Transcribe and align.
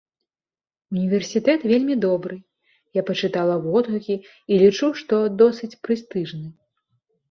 Універсітэт 0.95 1.67
вельмі 1.73 1.99
добры, 2.07 2.39
я 3.01 3.05
пачытала 3.11 3.55
водгукі, 3.69 4.21
і 4.53 4.63
лічу, 4.67 4.93
што 5.05 5.25
досыць 5.47 5.75
прэстыжны. 5.87 6.47